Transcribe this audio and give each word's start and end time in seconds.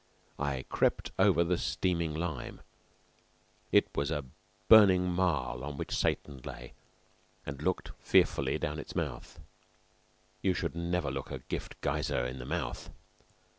I 0.39 0.65
crept 0.67 1.11
over 1.19 1.43
the 1.43 1.59
steaming 1.59 2.15
lime 2.15 2.61
it 3.71 3.87
was 3.95 4.09
the 4.09 4.25
burning 4.67 5.05
marl 5.05 5.63
on 5.63 5.77
which 5.77 5.95
Satan 5.95 6.39
lay 6.39 6.73
and 7.45 7.61
looked 7.61 7.91
fearfully 7.99 8.57
down 8.57 8.79
its 8.79 8.95
mouth. 8.95 9.39
You 10.41 10.55
should 10.55 10.73
never 10.75 11.11
look 11.11 11.29
a 11.29 11.37
gift 11.37 11.79
geyser 11.81 12.25
in 12.25 12.39
the 12.39 12.45
mouth. 12.47 12.89